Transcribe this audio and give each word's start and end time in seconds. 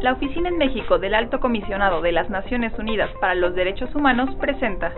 La 0.00 0.12
Oficina 0.12 0.48
en 0.48 0.58
México 0.58 0.98
del 0.98 1.16
Alto 1.16 1.40
Comisionado 1.40 2.00
de 2.00 2.12
las 2.12 2.30
Naciones 2.30 2.72
Unidas 2.78 3.10
para 3.20 3.34
los 3.34 3.56
Derechos 3.56 3.92
Humanos 3.94 4.30
presenta 4.40 4.92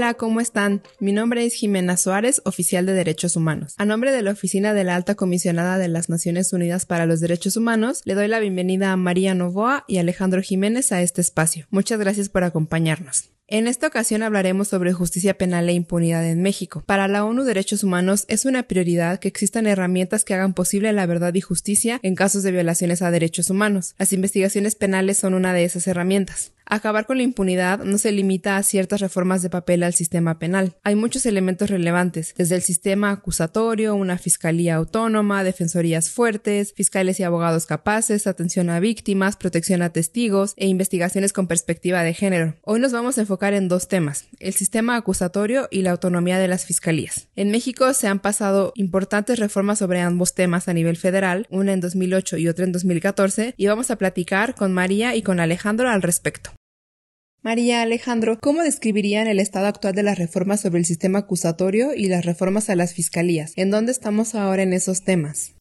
Hola, 0.00 0.14
¿cómo 0.14 0.40
están? 0.40 0.80
Mi 0.98 1.12
nombre 1.12 1.44
es 1.44 1.52
Jimena 1.52 1.98
Suárez, 1.98 2.40
oficial 2.46 2.86
de 2.86 2.94
Derechos 2.94 3.36
Humanos. 3.36 3.74
A 3.76 3.84
nombre 3.84 4.12
de 4.12 4.22
la 4.22 4.30
Oficina 4.30 4.72
de 4.72 4.82
la 4.82 4.94
Alta 4.94 5.14
Comisionada 5.14 5.76
de 5.76 5.88
las 5.88 6.08
Naciones 6.08 6.54
Unidas 6.54 6.86
para 6.86 7.04
los 7.04 7.20
Derechos 7.20 7.58
Humanos, 7.58 8.00
le 8.06 8.14
doy 8.14 8.26
la 8.26 8.40
bienvenida 8.40 8.92
a 8.92 8.96
María 8.96 9.34
Novoa 9.34 9.84
y 9.86 9.98
Alejandro 9.98 10.40
Jiménez 10.40 10.90
a 10.92 11.02
este 11.02 11.20
espacio. 11.20 11.66
Muchas 11.68 12.00
gracias 12.00 12.30
por 12.30 12.44
acompañarnos. 12.44 13.28
En 13.46 13.66
esta 13.66 13.88
ocasión 13.88 14.22
hablaremos 14.22 14.68
sobre 14.68 14.94
justicia 14.94 15.36
penal 15.36 15.68
e 15.68 15.72
impunidad 15.74 16.24
en 16.24 16.40
México. 16.40 16.82
Para 16.86 17.06
la 17.06 17.26
ONU 17.26 17.44
Derechos 17.44 17.84
Humanos 17.84 18.24
es 18.28 18.46
una 18.46 18.62
prioridad 18.62 19.18
que 19.18 19.28
existan 19.28 19.66
herramientas 19.66 20.24
que 20.24 20.32
hagan 20.32 20.54
posible 20.54 20.94
la 20.94 21.04
verdad 21.04 21.34
y 21.34 21.42
justicia 21.42 22.00
en 22.02 22.14
casos 22.14 22.42
de 22.42 22.52
violaciones 22.52 23.02
a 23.02 23.10
derechos 23.10 23.50
humanos. 23.50 23.96
Las 23.98 24.14
investigaciones 24.14 24.76
penales 24.76 25.18
son 25.18 25.34
una 25.34 25.52
de 25.52 25.64
esas 25.64 25.86
herramientas. 25.88 26.52
Acabar 26.72 27.04
con 27.04 27.16
la 27.16 27.24
impunidad 27.24 27.80
no 27.80 27.98
se 27.98 28.12
limita 28.12 28.56
a 28.56 28.62
ciertas 28.62 29.00
reformas 29.00 29.42
de 29.42 29.50
papel 29.50 29.82
al 29.82 29.92
sistema 29.92 30.38
penal. 30.38 30.76
Hay 30.84 30.94
muchos 30.94 31.26
elementos 31.26 31.68
relevantes, 31.68 32.32
desde 32.38 32.54
el 32.54 32.62
sistema 32.62 33.10
acusatorio, 33.10 33.96
una 33.96 34.18
fiscalía 34.18 34.76
autónoma, 34.76 35.42
defensorías 35.42 36.10
fuertes, 36.10 36.72
fiscales 36.72 37.18
y 37.18 37.24
abogados 37.24 37.66
capaces, 37.66 38.28
atención 38.28 38.70
a 38.70 38.78
víctimas, 38.78 39.36
protección 39.36 39.82
a 39.82 39.90
testigos 39.90 40.54
e 40.56 40.68
investigaciones 40.68 41.32
con 41.32 41.48
perspectiva 41.48 42.04
de 42.04 42.14
género. 42.14 42.54
Hoy 42.62 42.78
nos 42.78 42.92
vamos 42.92 43.18
a 43.18 43.22
enfocar 43.22 43.52
en 43.52 43.66
dos 43.66 43.88
temas, 43.88 44.26
el 44.38 44.54
sistema 44.54 44.94
acusatorio 44.94 45.66
y 45.72 45.82
la 45.82 45.90
autonomía 45.90 46.38
de 46.38 46.46
las 46.46 46.66
fiscalías. 46.66 47.26
En 47.34 47.50
México 47.50 47.92
se 47.94 48.06
han 48.06 48.20
pasado 48.20 48.72
importantes 48.76 49.40
reformas 49.40 49.80
sobre 49.80 50.02
ambos 50.02 50.36
temas 50.36 50.68
a 50.68 50.72
nivel 50.72 50.96
federal, 50.96 51.48
una 51.50 51.72
en 51.72 51.80
2008 51.80 52.36
y 52.36 52.46
otra 52.46 52.64
en 52.64 52.70
2014, 52.70 53.54
y 53.56 53.66
vamos 53.66 53.90
a 53.90 53.96
platicar 53.96 54.54
con 54.54 54.72
María 54.72 55.16
y 55.16 55.22
con 55.22 55.40
Alejandro 55.40 55.88
al 55.88 56.02
respecto. 56.02 56.52
María 57.42 57.80
Alejandro, 57.80 58.38
¿cómo 58.38 58.62
describirían 58.62 59.26
el 59.26 59.40
estado 59.40 59.66
actual 59.66 59.94
de 59.94 60.02
las 60.02 60.18
reformas 60.18 60.60
sobre 60.60 60.78
el 60.78 60.84
sistema 60.84 61.20
acusatorio 61.20 61.94
y 61.94 62.08
las 62.08 62.26
reformas 62.26 62.68
a 62.68 62.76
las 62.76 62.92
fiscalías? 62.92 63.54
¿En 63.56 63.70
dónde 63.70 63.92
estamos 63.92 64.34
ahora 64.34 64.62
en 64.62 64.74
esos 64.74 65.04
temas? 65.04 65.54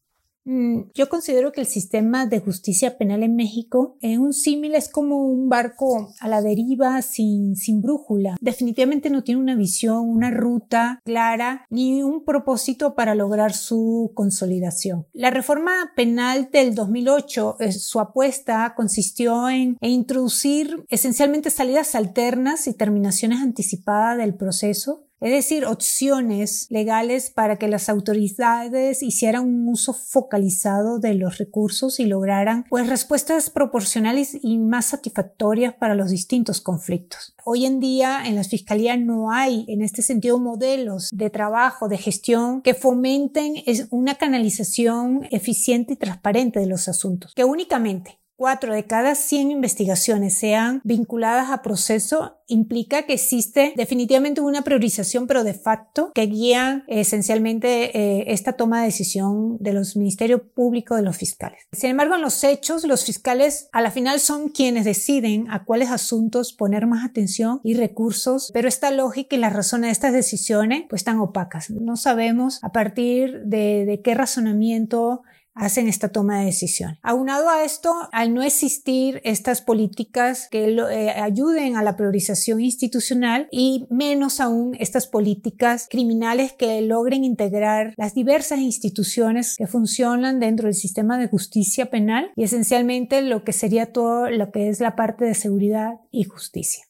Mm, 0.50 0.90
yo 0.96 1.10
considero 1.10 1.52
que 1.52 1.62
el 1.62 1.68
sistema 1.68 2.26
de 2.26 2.40
justicia 2.40 2.98
penal 2.98 3.22
en 3.22 3.36
México, 3.36 3.98
en 4.02 4.20
un 4.20 4.34
símil, 4.34 4.74
es 4.74 4.90
como 4.90 5.24
un 5.24 5.48
barco 5.48 6.12
a 6.20 6.28
la 6.28 6.42
deriva 6.42 7.00
sin, 7.04 7.56
sin 7.56 7.84
brújula. 7.84 8.36
Definitivamente 8.42 9.12
no 9.12 9.24
tiene 9.24 9.40
una 9.40 9.54
visión, 9.54 10.10
una 10.10 10.32
ruta 10.32 11.02
clara, 11.06 11.68
ni 11.70 12.02
un 12.02 12.26
propósito 12.26 12.96
para 12.96 13.14
lograr 13.14 13.54
su 13.54 14.12
consolidación. 14.16 15.06
La 15.14 15.30
reforma 15.30 15.92
penal 15.96 16.50
del 16.52 16.74
2008, 16.74 17.58
eh, 17.60 17.72
su 17.72 18.00
apuesta 18.00 18.74
consistió 18.76 19.50
en, 19.50 19.78
en 19.82 19.92
introducir 19.92 20.84
esencialmente 20.90 21.52
salidas 21.52 21.94
alternas 21.94 22.66
y 22.66 22.74
terminaciones 22.74 23.42
anticipadas 23.42 24.18
del 24.18 24.34
proceso 24.34 25.09
es 25.22 25.32
decir, 25.32 25.66
opciones 25.66 26.68
legales 26.70 27.30
para 27.30 27.58
que 27.58 27.68
las 27.68 27.90
autoridades 27.90 29.04
hicieran 29.04 29.44
un 29.44 29.68
uso 29.68 29.94
focalizado 29.94 31.00
de 31.00 31.14
los 31.14 31.38
recursos 31.38 32.00
y 32.00 32.06
lograran 32.06 32.66
pues 32.70 32.88
respuestas 32.88 33.50
proporcionales 33.50 34.38
y 34.42 34.58
más 34.58 34.88
satisfactorias 34.88 35.74
para 35.74 35.96
los 35.96 36.10
distintos 36.10 36.62
conflictos. 36.62 37.36
Hoy 37.44 37.66
en 37.66 37.80
día 37.80 38.24
en 38.26 38.36
las 38.36 38.50
fiscalías 38.50 39.00
no 39.00 39.32
hay 39.32 39.66
en 39.68 39.82
este 39.82 40.02
sentido 40.02 40.40
modelos 40.40 41.10
de 41.12 41.30
trabajo, 41.30 41.90
de 41.90 41.98
gestión 41.98 42.62
que 42.62 42.74
fomenten 42.74 43.56
una 43.90 44.16
canalización 44.16 45.28
eficiente 45.32 45.94
y 45.94 45.98
transparente 45.98 46.60
de 46.60 46.68
los 46.68 46.88
asuntos, 46.88 47.34
que 47.36 47.44
únicamente 47.44 48.20
cuatro 48.40 48.74
de 48.74 48.86
cada 48.86 49.16
100 49.16 49.52
investigaciones 49.52 50.38
sean 50.38 50.80
vinculadas 50.86 51.50
a 51.50 51.62
proceso 51.62 52.38
implica 52.48 53.04
que 53.04 53.12
existe 53.12 53.74
definitivamente 53.76 54.40
una 54.40 54.62
priorización, 54.62 55.28
pero 55.28 55.44
de 55.44 55.54
facto, 55.54 56.14
que 56.16 56.22
guía 56.22 56.86
esencialmente 56.88 57.98
eh, 57.98 58.32
esta 58.32 58.54
toma 58.54 58.80
de 58.80 58.86
decisión 58.86 59.58
de 59.60 59.74
los 59.74 59.98
ministerios 59.98 60.40
públicos 60.56 60.98
de 60.98 61.04
los 61.04 61.18
fiscales. 61.18 61.68
Sin 61.74 61.90
embargo, 61.90 62.16
en 62.16 62.22
los 62.22 62.42
hechos, 62.46 62.86
los 62.86 63.04
fiscales 63.04 63.68
a 63.74 63.82
la 63.82 63.92
final 63.92 64.22
son 64.22 64.48
quienes 64.48 64.86
deciden 64.86 65.52
a 65.52 65.66
cuáles 65.66 65.92
asuntos 65.92 66.54
poner 66.54 66.88
más 66.88 67.06
atención 67.06 67.60
y 67.66 67.74
recursos, 67.74 68.52
pero 68.54 68.70
esta 68.70 68.90
lógica 68.90 69.36
y 69.36 69.40
la 69.40 69.50
razón 69.50 69.82
de 69.82 69.90
estas 69.90 70.14
decisiones 70.14 70.86
pues 70.88 71.02
están 71.02 71.20
opacas. 71.20 71.70
No 71.70 71.98
sabemos 71.98 72.64
a 72.64 72.72
partir 72.72 73.42
de 73.44 74.00
qué 74.02 74.16
razonamiento 74.16 75.24
hacen 75.60 75.88
esta 75.88 76.10
toma 76.10 76.40
de 76.40 76.46
decisión. 76.46 76.98
Aunado 77.04 77.50
a 77.50 77.64
esto, 77.64 77.94
al 78.12 78.34
no 78.34 78.44
existir 78.44 79.22
estas 79.26 79.62
políticas 79.62 80.48
que 80.50 80.70
eh, 80.70 81.10
ayuden 81.12 81.76
a 81.76 81.84
la 81.84 81.98
priorización 81.98 82.62
institucional 82.62 83.48
y 83.52 83.86
menos 83.90 84.40
aún 84.40 84.76
estas 84.80 85.08
políticas 85.08 85.88
criminales 85.90 86.54
que 86.54 86.82
logren 86.82 87.24
integrar 87.24 87.94
las 87.98 88.14
diversas 88.16 88.60
instituciones 88.60 89.56
que 89.58 89.68
funcionan 89.68 90.40
dentro 90.40 90.68
del 90.68 90.76
sistema 90.76 91.18
de 91.18 91.28
justicia 91.28 91.90
penal 91.90 92.32
y 92.36 92.44
esencialmente 92.44 93.22
lo 93.22 93.44
que 93.44 93.54
sería 93.54 93.92
todo 93.92 94.30
lo 94.30 94.52
que 94.52 94.70
es 94.70 94.80
la 94.80 94.96
parte 94.96 95.26
de 95.26 95.36
seguridad 95.36 95.96
y 96.10 96.24
justicia. 96.24 96.86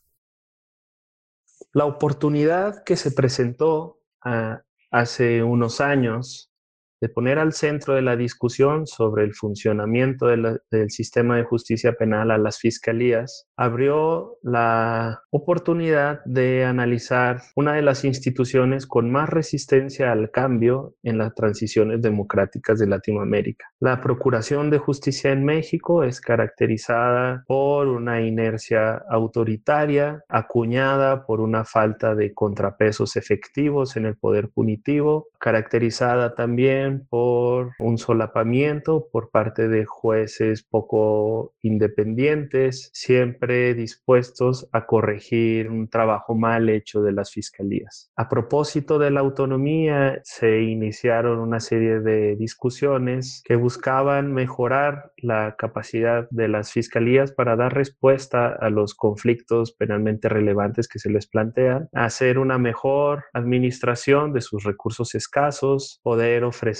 La 1.74 1.86
oportunidad 1.86 2.84
que 2.84 2.96
se 2.96 3.12
presentó 3.12 4.00
ah, 4.24 4.62
hace 4.92 5.44
unos 5.44 5.82
años 5.82 6.49
de 7.02 7.10
poner 7.10 7.40
al 7.40 7.54
centro 7.54 7.96
de 7.96 8.02
la 8.02 8.16
discusión 8.16 8.88
sobre 8.88 9.24
el 9.24 9.34
funcionamiento 9.34 10.28
del 10.28 10.90
sistema 10.90 11.38
de 11.38 11.44
justicia 11.44 11.94
penal 11.94 12.32
a 12.32 12.38
las 12.38 12.60
fiscalías, 12.60 13.48
abrió 13.56 14.38
la 14.42 15.22
oportunidad 15.32 16.24
de 16.26 16.66
analizar 16.66 17.42
una 17.56 17.74
de 17.74 17.82
las 17.82 18.04
instituciones 18.04 18.86
con 18.86 19.12
más 19.12 19.30
resistencia 19.30 20.12
al 20.12 20.32
cambio 20.32 20.96
en 21.04 21.18
las 21.18 21.34
transiciones 21.36 22.02
democráticas 22.02 22.80
de 22.80 22.88
Latinoamérica. 22.88 23.66
La 23.80 24.02
Procuración 24.02 24.70
de 24.70 24.78
Justicia 24.78 25.32
en 25.32 25.46
México 25.46 26.04
es 26.04 26.22
caracterizada 26.22 27.44
por 27.48 27.88
una 27.88 28.22
inercia 28.22 29.04
autoritaria, 29.10 30.24
acuñada 30.28 31.26
por 31.26 31.40
una 31.42 31.66
falta 31.66 32.16
de 32.16 32.34
contrapesos 32.34 33.16
efectivos 33.16 33.96
en 33.96 34.06
el 34.06 34.18
poder 34.18 34.50
punitivo, 34.50 35.28
caracterizada 35.40 36.36
también 36.36 36.89
por 36.98 37.74
un 37.80 37.98
solapamiento 37.98 39.08
por 39.12 39.30
parte 39.30 39.68
de 39.68 39.86
jueces 39.86 40.64
poco 40.64 41.54
independientes, 41.62 42.90
siempre 42.94 43.74
dispuestos 43.74 44.68
a 44.72 44.86
corregir 44.86 45.70
un 45.70 45.88
trabajo 45.88 46.36
mal 46.36 46.70
hecho 46.70 47.02
de 47.02 47.12
las 47.12 47.32
fiscalías. 47.32 48.12
A 48.16 48.30
propósito 48.30 49.00
de 49.00 49.12
la 49.12 49.20
autonomía, 49.20 50.22
se 50.24 50.62
iniciaron 50.62 51.40
una 51.40 51.60
serie 51.60 52.00
de 52.00 52.36
discusiones 52.36 53.42
que 53.46 53.56
buscaban 53.56 54.34
mejorar 54.34 55.12
la 55.18 55.56
capacidad 55.58 56.28
de 56.32 56.48
las 56.48 56.72
fiscalías 56.72 57.32
para 57.32 57.56
dar 57.56 57.74
respuesta 57.74 58.48
a 58.48 58.70
los 58.70 58.96
conflictos 58.96 59.74
penalmente 59.74 60.30
relevantes 60.30 60.88
que 60.88 61.00
se 61.00 61.10
les 61.10 61.28
plantean, 61.28 61.90
hacer 61.94 62.40
una 62.40 62.58
mejor 62.58 63.26
administración 63.34 64.34
de 64.34 64.42
sus 64.42 64.64
recursos 64.64 65.16
escasos, 65.16 66.00
poder 66.04 66.44
ofrecer 66.44 66.79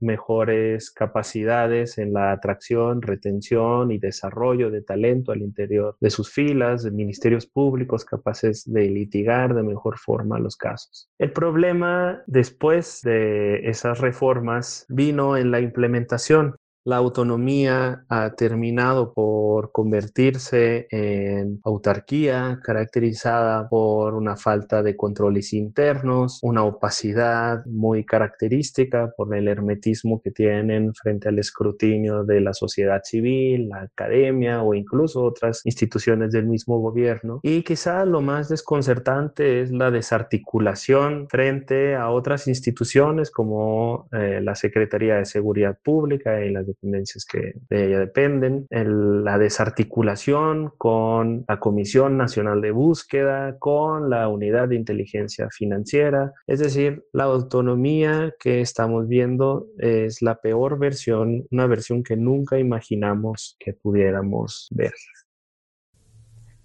mejores 0.00 0.90
capacidades 0.90 1.98
en 1.98 2.12
la 2.12 2.32
atracción, 2.32 3.02
retención 3.02 3.90
y 3.90 3.98
desarrollo 3.98 4.70
de 4.70 4.82
talento 4.82 5.32
al 5.32 5.42
interior 5.42 5.96
de 6.00 6.10
sus 6.10 6.30
filas, 6.30 6.82
de 6.82 6.90
ministerios 6.90 7.46
públicos 7.46 8.04
capaces 8.04 8.64
de 8.70 8.90
litigar 8.90 9.54
de 9.54 9.62
mejor 9.62 9.98
forma 9.98 10.38
los 10.38 10.56
casos. 10.56 11.10
El 11.18 11.32
problema 11.32 12.22
después 12.26 13.00
de 13.02 13.68
esas 13.68 14.00
reformas 14.00 14.86
vino 14.88 15.36
en 15.36 15.50
la 15.50 15.60
implementación 15.60 16.56
la 16.84 16.96
autonomía 16.96 18.04
ha 18.08 18.34
terminado 18.34 19.14
por 19.14 19.72
convertirse 19.72 20.86
en 20.90 21.60
autarquía 21.64 22.60
caracterizada 22.62 23.68
por 23.68 24.14
una 24.14 24.36
falta 24.36 24.82
de 24.82 24.94
controles 24.94 25.54
internos, 25.54 26.40
una 26.42 26.62
opacidad 26.62 27.64
muy 27.64 28.04
característica 28.04 29.12
por 29.16 29.34
el 29.34 29.48
hermetismo 29.48 30.20
que 30.20 30.30
tienen 30.30 30.94
frente 30.94 31.28
al 31.28 31.38
escrutinio 31.38 32.24
de 32.24 32.42
la 32.42 32.52
sociedad 32.52 33.00
civil, 33.02 33.70
la 33.70 33.82
academia 33.82 34.62
o 34.62 34.74
incluso 34.74 35.22
otras 35.22 35.62
instituciones 35.64 36.32
del 36.32 36.46
mismo 36.46 36.80
gobierno. 36.80 37.40
Y 37.42 37.62
quizá 37.62 38.04
lo 38.04 38.20
más 38.20 38.50
desconcertante 38.50 39.62
es 39.62 39.70
la 39.70 39.90
desarticulación 39.90 41.28
frente 41.30 41.94
a 41.94 42.10
otras 42.10 42.46
instituciones 42.46 43.30
como 43.30 44.06
eh, 44.12 44.40
la 44.42 44.54
Secretaría 44.54 45.16
de 45.16 45.24
Seguridad 45.24 45.78
Pública 45.82 46.44
y 46.44 46.50
las 46.50 46.66
dependencias 46.74 47.24
que 47.24 47.54
de 47.70 47.86
ella 47.86 47.98
dependen, 48.00 48.66
la 48.70 49.38
desarticulación 49.38 50.72
con 50.76 51.44
la 51.48 51.58
Comisión 51.58 52.16
Nacional 52.16 52.60
de 52.60 52.70
Búsqueda, 52.70 53.58
con 53.58 54.10
la 54.10 54.28
Unidad 54.28 54.68
de 54.68 54.76
Inteligencia 54.76 55.48
Financiera, 55.50 56.32
es 56.46 56.60
decir, 56.60 57.04
la 57.12 57.24
autonomía 57.24 58.34
que 58.38 58.60
estamos 58.60 59.08
viendo 59.08 59.68
es 59.78 60.22
la 60.22 60.40
peor 60.40 60.78
versión, 60.78 61.46
una 61.50 61.66
versión 61.66 62.02
que 62.02 62.16
nunca 62.16 62.58
imaginamos 62.58 63.56
que 63.58 63.72
pudiéramos 63.72 64.68
ver. 64.70 64.92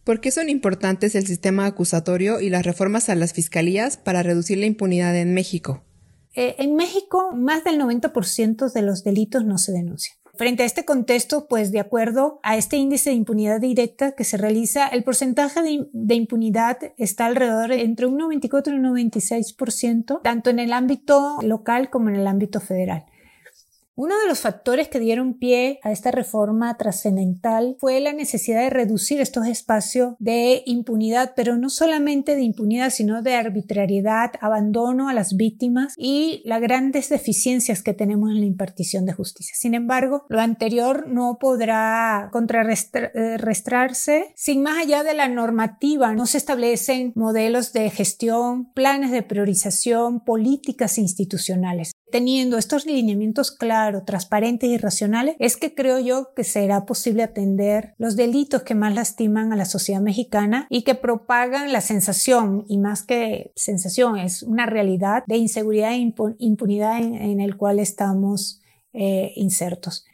¿Por 0.04 0.22
qué 0.22 0.32
son 0.32 0.50
importantes 0.50 1.14
el 1.14 1.28
sistema 1.28 1.68
acusatorio 1.68 2.42
y 2.42 2.50
las 2.50 2.66
reformas 2.66 3.10
a 3.10 3.16
las 3.16 3.34
fiscalías 3.34 3.98
para 3.98 4.24
reducir 4.24 4.58
la 4.58 4.66
impunidad 4.66 5.16
en 5.16 5.34
México? 5.34 5.84
Eh, 6.36 6.56
en 6.60 6.76
México, 6.76 7.32
más 7.34 7.64
del 7.64 7.80
90% 7.80 8.72
de 8.72 8.82
los 8.82 9.04
delitos 9.04 9.46
no 9.46 9.58
se 9.58 9.72
denuncian. 9.72 10.18
Frente 10.36 10.64
a 10.64 10.66
este 10.66 10.86
contexto, 10.86 11.48
pues 11.50 11.72
de 11.72 11.82
acuerdo 11.82 12.40
a 12.44 12.56
este 12.56 12.78
índice 12.78 13.10
de 13.10 13.18
impunidad 13.18 13.60
directa 13.60 14.14
que 14.14 14.24
se 14.24 14.38
realiza, 14.38 14.88
el 14.88 15.04
porcentaje 15.04 15.62
de, 15.62 15.90
de, 15.92 16.16
impunidad 16.16 16.78
está 16.98 17.26
alrededor 17.26 17.74
entre 17.74 18.06
un 18.06 18.16
94 18.18 18.74
y 18.74 18.78
un 18.78 18.86
96%, 18.86 20.22
tanto 20.24 20.50
en 20.50 20.60
el 20.60 20.72
ámbito 20.72 21.40
local 21.42 21.90
como 21.90 22.08
en 22.08 22.16
el 22.16 22.26
ámbito 22.26 22.62
federal. 22.62 23.06
Uno 24.02 24.18
de 24.18 24.30
los 24.30 24.40
factores 24.40 24.88
que 24.88 25.02
dieron 25.02 25.34
pie 25.34 25.82
a 25.84 25.92
esta 25.92 26.10
reforma 26.10 26.78
trascendental 26.78 27.76
fue 27.82 28.00
la 28.00 28.14
necesidad 28.14 28.62
de 28.62 28.70
reducir 28.70 29.20
estos 29.20 29.46
espacios 29.46 30.16
de 30.20 30.64
impunidad, 30.66 31.34
pero 31.36 31.58
no 31.58 31.70
solamente 31.70 32.38
de 32.38 32.44
impunidad, 32.44 32.92
sino 32.92 33.22
de 33.22 33.36
arbitrariedad, 33.36 34.32
abandono 34.40 35.10
a 35.10 35.14
las 35.14 35.36
víctimas 35.36 35.96
y 35.98 36.42
las 36.46 36.62
grandes 36.62 37.10
deficiencias 37.10 37.84
que 37.84 37.94
tenemos 37.94 38.30
en 38.30 38.40
la 38.40 38.46
impartición 38.46 39.06
de 39.06 39.12
justicia. 39.12 39.54
Sin 39.58 39.74
embargo, 39.74 40.24
lo 40.30 40.40
anterior 40.40 41.10
no 41.10 41.38
podrá 41.38 42.30
contrarrestarse 42.32 44.32
sin 44.34 44.64
más 44.64 44.82
allá 44.82 45.04
de 45.04 45.14
la 45.14 45.28
normativa. 45.28 46.14
No 46.14 46.26
se 46.26 46.38
establecen 46.38 47.12
modelos 47.16 47.74
de 47.74 47.90
gestión, 47.90 48.72
planes 48.72 49.12
de 49.12 49.24
priorización, 49.24 50.24
políticas 50.24 50.98
institucionales 50.98 51.92
teniendo 52.12 52.58
estos 52.58 52.86
lineamientos 52.86 53.52
claros, 53.52 54.06
transparentes 54.06 54.70
y 54.70 54.78
racionales, 54.78 55.36
es 55.40 55.58
que 55.58 55.74
creo 55.74 56.00
yo 56.00 56.34
que 56.36 56.44
será 56.44 56.86
posible 56.86 57.24
atender 57.24 57.94
los 57.98 58.16
delitos 58.16 58.64
que 58.64 58.76
más 58.76 58.94
lastiman 58.94 59.54
a 59.54 59.56
la 59.56 59.66
sociedad 59.66 60.02
mexicana 60.02 60.68
y 60.70 60.84
que 60.84 60.96
propagan 60.96 61.72
la 61.72 61.82
sensación, 61.82 62.66
y 62.68 62.78
más 62.78 63.04
que 63.04 63.52
sensación, 63.56 64.18
es 64.18 64.44
una 64.44 64.66
realidad 64.66 65.24
de 65.28 65.38
inseguridad 65.38 65.94
e 65.94 66.14
impunidad 66.40 67.00
en, 67.00 67.40
el 67.40 67.58
cual 67.58 67.80
estamos 67.80 68.62
eh, 68.94 69.34
insertos. 69.36 70.06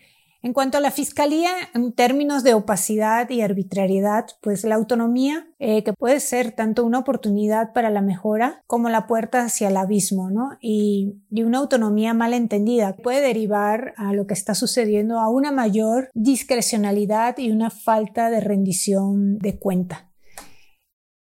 En 0.45 0.53
cuanto 0.53 0.77
a 0.77 0.81
la 0.81 0.91
fiscalía, 0.91 1.49
en 1.73 1.91
términos 1.91 2.43
de 2.43 2.53
opacidad 2.53 3.27
y 3.31 3.41
arbitrariedad, 3.41 4.27
pues 4.41 4.63
la 4.63 4.75
autonomía, 4.75 5.47
eh, 5.57 5.83
que 5.83 5.91
puede 5.91 6.19
ser 6.19 6.51
tanto 6.51 6.85
una 6.85 6.99
oportunidad 6.99 7.73
para 7.73 7.89
la 7.89 8.03
mejora 8.03 8.61
como 8.67 8.89
la 8.89 9.07
puerta 9.07 9.41
hacia 9.41 9.69
el 9.69 9.77
abismo, 9.77 10.29
¿no? 10.29 10.51
Y, 10.61 11.15
y 11.31 11.41
una 11.41 11.57
autonomía 11.57 12.13
mal 12.13 12.35
entendida 12.35 12.95
puede 12.95 13.21
derivar 13.21 13.95
a 13.97 14.13
lo 14.13 14.27
que 14.27 14.35
está 14.35 14.53
sucediendo 14.53 15.17
a 15.17 15.29
una 15.29 15.51
mayor 15.51 16.11
discrecionalidad 16.13 17.39
y 17.39 17.49
una 17.49 17.71
falta 17.71 18.29
de 18.29 18.39
rendición 18.39 19.39
de 19.39 19.57
cuenta. 19.57 20.11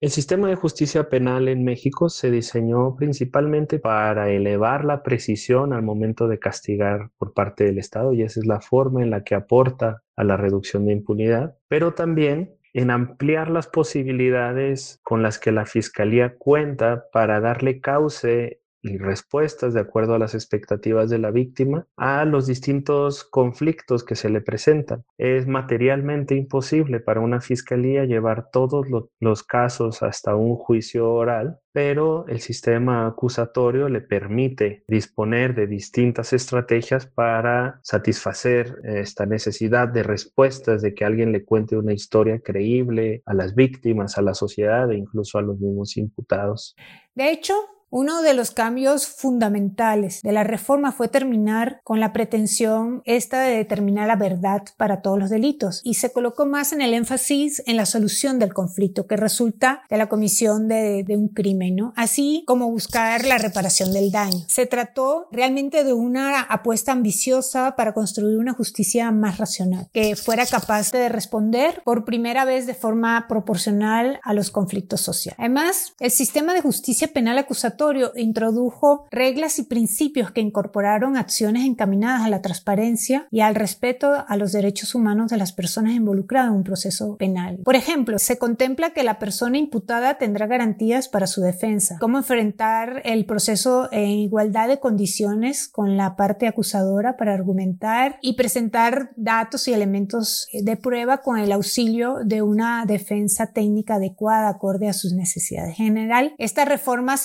El 0.06 0.12
sistema 0.12 0.46
de 0.48 0.54
justicia 0.54 1.08
penal 1.08 1.48
en 1.48 1.64
México 1.64 2.08
se 2.08 2.30
diseñó 2.30 2.94
principalmente 2.94 3.80
para 3.80 4.30
elevar 4.30 4.84
la 4.84 5.02
precisión 5.02 5.72
al 5.72 5.82
momento 5.82 6.28
de 6.28 6.38
castigar 6.38 7.10
por 7.18 7.34
parte 7.34 7.64
del 7.64 7.78
Estado 7.78 8.12
y 8.12 8.22
esa 8.22 8.38
es 8.38 8.46
la 8.46 8.60
forma 8.60 9.02
en 9.02 9.10
la 9.10 9.24
que 9.24 9.34
aporta 9.34 10.04
a 10.14 10.22
la 10.22 10.36
reducción 10.36 10.86
de 10.86 10.92
impunidad, 10.92 11.56
pero 11.66 11.94
también 11.94 12.54
en 12.72 12.92
ampliar 12.92 13.50
las 13.50 13.66
posibilidades 13.66 15.00
con 15.02 15.24
las 15.24 15.40
que 15.40 15.50
la 15.50 15.66
Fiscalía 15.66 16.36
cuenta 16.38 17.06
para 17.12 17.40
darle 17.40 17.80
cauce 17.80 18.60
y 18.86 18.98
respuestas 18.98 19.74
de 19.74 19.80
acuerdo 19.80 20.14
a 20.14 20.18
las 20.18 20.34
expectativas 20.34 21.10
de 21.10 21.18
la 21.18 21.30
víctima 21.30 21.86
a 21.96 22.24
los 22.24 22.46
distintos 22.46 23.24
conflictos 23.24 24.04
que 24.04 24.14
se 24.14 24.30
le 24.30 24.40
presentan. 24.40 25.04
Es 25.18 25.46
materialmente 25.46 26.34
imposible 26.34 27.00
para 27.00 27.20
una 27.20 27.40
fiscalía 27.40 28.04
llevar 28.04 28.50
todos 28.50 28.86
los 29.20 29.42
casos 29.42 30.02
hasta 30.02 30.36
un 30.36 30.56
juicio 30.56 31.12
oral, 31.12 31.58
pero 31.72 32.26
el 32.28 32.40
sistema 32.40 33.06
acusatorio 33.06 33.88
le 33.88 34.00
permite 34.00 34.84
disponer 34.88 35.54
de 35.54 35.66
distintas 35.66 36.32
estrategias 36.32 37.06
para 37.06 37.80
satisfacer 37.82 38.76
esta 38.84 39.26
necesidad 39.26 39.88
de 39.88 40.02
respuestas, 40.02 40.80
de 40.80 40.94
que 40.94 41.04
alguien 41.04 41.32
le 41.32 41.44
cuente 41.44 41.76
una 41.76 41.92
historia 41.92 42.40
creíble 42.40 43.22
a 43.26 43.34
las 43.34 43.54
víctimas, 43.54 44.16
a 44.16 44.22
la 44.22 44.34
sociedad 44.34 44.90
e 44.90 44.96
incluso 44.96 45.38
a 45.38 45.42
los 45.42 45.58
mismos 45.58 45.96
imputados. 45.96 46.74
De 47.14 47.30
hecho, 47.30 47.54
uno 47.96 48.20
de 48.20 48.34
los 48.34 48.50
cambios 48.50 49.06
fundamentales 49.06 50.20
de 50.20 50.30
la 50.30 50.44
reforma 50.44 50.92
fue 50.92 51.08
terminar 51.08 51.80
con 51.82 51.98
la 51.98 52.12
pretensión 52.12 53.00
esta 53.06 53.40
de 53.40 53.56
determinar 53.56 54.06
la 54.06 54.16
verdad 54.16 54.64
para 54.76 55.00
todos 55.00 55.18
los 55.18 55.30
delitos 55.30 55.80
y 55.82 55.94
se 55.94 56.12
colocó 56.12 56.44
más 56.44 56.74
en 56.74 56.82
el 56.82 56.92
énfasis 56.92 57.62
en 57.64 57.78
la 57.78 57.86
solución 57.86 58.38
del 58.38 58.52
conflicto 58.52 59.06
que 59.06 59.16
resulta 59.16 59.80
de 59.88 59.96
la 59.96 60.10
comisión 60.10 60.68
de, 60.68 61.06
un 61.08 61.28
crimen, 61.28 61.76
¿no? 61.76 61.94
Así 61.96 62.44
como 62.46 62.70
buscar 62.70 63.24
la 63.24 63.38
reparación 63.38 63.90
del 63.94 64.10
daño. 64.10 64.44
Se 64.46 64.66
trató 64.66 65.28
realmente 65.32 65.82
de 65.82 65.94
una 65.94 66.42
apuesta 66.42 66.92
ambiciosa 66.92 67.76
para 67.76 67.94
construir 67.94 68.36
una 68.36 68.52
justicia 68.52 69.10
más 69.10 69.38
racional, 69.38 69.88
que 69.94 70.16
fuera 70.16 70.44
capaz 70.44 70.92
de 70.92 71.08
responder 71.08 71.80
por 71.82 72.04
primera 72.04 72.44
vez 72.44 72.66
de 72.66 72.74
forma 72.74 73.24
proporcional 73.26 74.20
a 74.22 74.34
los 74.34 74.50
conflictos 74.50 75.00
sociales. 75.00 75.38
Además, 75.38 75.94
el 75.98 76.10
sistema 76.10 76.52
de 76.52 76.60
justicia 76.60 77.08
penal 77.08 77.38
acusatoria 77.38 77.85
introdujo 78.14 79.06
reglas 79.10 79.58
y 79.58 79.64
principios 79.64 80.30
que 80.30 80.40
incorporaron 80.40 81.16
acciones 81.16 81.64
encaminadas 81.64 82.22
a 82.22 82.28
la 82.28 82.42
transparencia 82.42 83.26
y 83.30 83.40
al 83.40 83.54
respeto 83.54 84.12
a 84.26 84.36
los 84.36 84.52
derechos 84.52 84.94
humanos 84.94 85.30
de 85.30 85.36
las 85.36 85.52
personas 85.52 85.94
involucradas 85.94 86.50
en 86.50 86.56
un 86.56 86.64
proceso 86.64 87.16
penal. 87.16 87.58
Por 87.64 87.76
ejemplo, 87.76 88.18
se 88.18 88.38
contempla 88.38 88.90
que 88.90 89.02
la 89.02 89.18
persona 89.18 89.58
imputada 89.58 90.18
tendrá 90.18 90.46
garantías 90.46 91.08
para 91.08 91.26
su 91.26 91.40
defensa, 91.40 91.96
cómo 92.00 92.18
enfrentar 92.18 93.02
el 93.04 93.26
proceso 93.26 93.88
en 93.92 94.10
igualdad 94.10 94.68
de 94.68 94.80
condiciones 94.80 95.68
con 95.68 95.96
la 95.96 96.16
parte 96.16 96.46
acusadora 96.46 97.16
para 97.16 97.34
argumentar 97.34 98.18
y 98.22 98.34
presentar 98.34 99.10
datos 99.16 99.68
y 99.68 99.72
elementos 99.72 100.48
de 100.52 100.76
prueba 100.76 101.18
con 101.18 101.38
el 101.38 101.52
auxilio 101.52 102.18
de 102.24 102.42
una 102.42 102.84
defensa 102.86 103.52
técnica 103.52 103.96
adecuada 103.96 104.48
acorde 104.48 104.88
a 104.88 104.92
sus 104.92 105.12
necesidades. 105.12 105.78
En 105.78 105.86
general, 105.86 106.34
esta 106.38 106.64
reforma 106.64 107.16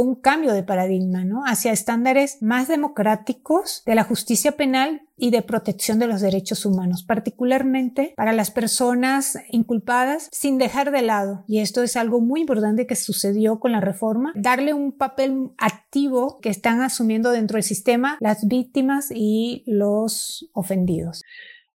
un 0.00 0.14
cambio 0.14 0.52
de 0.52 0.62
paradigma, 0.62 1.24
¿no? 1.24 1.42
Hacia 1.44 1.72
estándares 1.72 2.42
más 2.42 2.68
democráticos 2.68 3.82
de 3.86 3.94
la 3.94 4.04
justicia 4.04 4.52
penal 4.52 5.02
y 5.16 5.30
de 5.30 5.42
protección 5.42 5.98
de 5.98 6.06
los 6.06 6.20
derechos 6.20 6.64
humanos, 6.64 7.02
particularmente 7.02 8.14
para 8.16 8.32
las 8.32 8.50
personas 8.50 9.38
inculpadas 9.50 10.28
sin 10.32 10.58
dejar 10.58 10.90
de 10.90 11.02
lado, 11.02 11.44
y 11.46 11.60
esto 11.60 11.82
es 11.82 11.96
algo 11.96 12.20
muy 12.20 12.40
importante 12.40 12.86
que 12.86 12.96
sucedió 12.96 13.60
con 13.60 13.72
la 13.72 13.80
reforma, 13.80 14.32
darle 14.34 14.72
un 14.72 14.92
papel 14.92 15.50
activo 15.58 16.38
que 16.40 16.48
están 16.48 16.80
asumiendo 16.80 17.30
dentro 17.30 17.56
del 17.56 17.64
sistema 17.64 18.16
las 18.20 18.46
víctimas 18.46 19.10
y 19.14 19.62
los 19.66 20.48
ofendidos. 20.54 21.22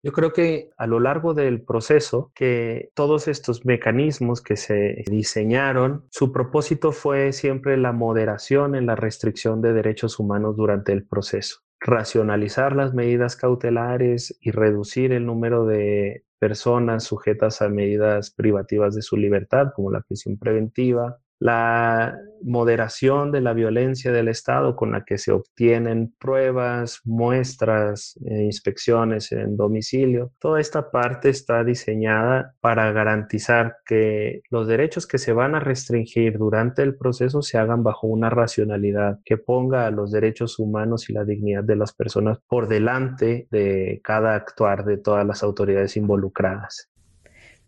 Yo 0.06 0.12
creo 0.12 0.34
que 0.34 0.70
a 0.78 0.86
lo 0.86 1.00
largo 1.00 1.34
del 1.34 1.62
proceso, 1.62 2.34
que 2.36 2.92
todos 2.94 3.30
estos 3.30 3.66
mecanismos 3.66 4.42
que 4.42 4.58
se 4.58 5.06
diseñaron, 5.08 6.06
su 6.10 6.34
propósito 6.34 6.92
fue 6.92 7.32
siempre 7.32 7.78
la 7.78 7.94
moderación 7.94 8.76
en 8.76 8.86
la 8.86 8.98
restricción 8.98 9.62
de 9.62 9.72
derechos 9.72 10.20
humanos 10.20 10.58
durante 10.58 10.92
el 10.92 11.08
proceso. 11.08 11.62
Racionalizar 11.80 12.76
las 12.76 12.94
medidas 12.94 13.38
cautelares 13.38 14.38
y 14.42 14.52
reducir 14.52 15.14
el 15.14 15.26
número 15.26 15.66
de 15.66 16.26
personas 16.38 17.06
sujetas 17.06 17.62
a 17.62 17.70
medidas 17.70 18.32
privativas 18.32 18.96
de 18.96 19.02
su 19.02 19.16
libertad, 19.16 19.68
como 19.74 19.90
la 19.90 20.02
prisión 20.02 20.38
preventiva, 20.38 21.23
la 21.44 22.18
moderación 22.42 23.34
de 23.34 23.42
la 23.42 23.52
violencia 23.52 24.14
del 24.14 24.30
Estado 24.30 24.78
con 24.78 24.94
la 24.94 25.04
que 25.04 25.18
se 25.18 25.34
obtienen 25.34 26.14
pruebas, 26.18 27.02
muestras, 27.04 28.18
eh, 28.26 28.44
inspecciones 28.44 29.30
en 29.34 29.58
domicilio. 29.58 30.32
Toda 30.40 30.62
esta 30.62 30.90
parte 30.90 31.28
está 31.30 31.66
diseñada 31.66 32.56
para 32.62 32.94
garantizar 32.94 33.76
que 33.86 34.42
los 34.50 34.68
derechos 34.68 35.06
que 35.06 35.18
se 35.18 35.34
van 35.34 35.54
a 35.54 35.60
restringir 35.60 36.38
durante 36.38 36.82
el 36.82 36.96
proceso 36.96 37.42
se 37.42 37.58
hagan 37.58 37.84
bajo 37.84 38.08
una 38.08 38.30
racionalidad 38.30 39.20
que 39.26 39.38
ponga 39.38 39.86
a 39.86 39.92
los 39.92 40.12
derechos 40.12 40.60
humanos 40.60 41.10
y 41.10 41.14
la 41.14 41.26
dignidad 41.26 41.66
de 41.66 41.76
las 41.76 41.92
personas 41.92 42.40
por 42.48 42.70
delante 42.70 43.48
de 43.52 44.00
cada 44.02 44.36
actuar 44.36 44.86
de 44.86 44.98
todas 44.98 45.26
las 45.26 45.44
autoridades 45.44 45.98
involucradas. 45.98 46.93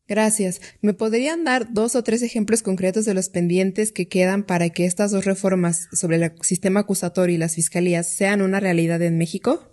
Gracias. 0.08 0.62
¿Me 0.82 0.94
podrían 0.94 1.44
dar 1.44 1.74
dos 1.74 1.96
o 1.96 2.04
tres 2.04 2.22
ejemplos 2.22 2.62
concretos 2.62 3.06
de 3.06 3.16
los 3.16 3.30
pendientes 3.30 3.92
que 3.92 4.08
quedan 4.08 4.44
para 4.44 4.70
que 4.70 4.86
estas 4.86 5.12
dos 5.12 5.26
reformas 5.26 5.88
sobre 5.94 6.18
el 6.18 6.32
sistema 6.42 6.82
acusatorio 6.82 7.36
y 7.36 7.40
las 7.40 7.56
fiscalías 7.56 8.08
sean 8.08 8.42
una 8.42 8.60
realidad 8.60 9.02
en 9.02 9.18
México? 9.18 9.64